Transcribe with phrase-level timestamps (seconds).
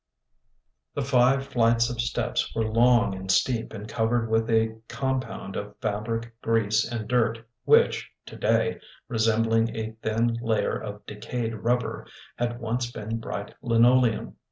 [0.97, 5.55] II The five flights of steps were long and steep and covered with a compound
[5.55, 12.59] of fabric, grease, and dirt which, today resembling a thin layer of decayed rubber, had
[12.59, 14.37] once been bright linoleum.